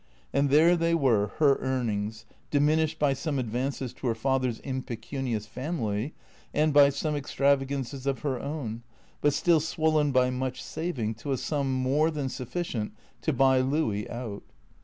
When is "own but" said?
8.39-9.31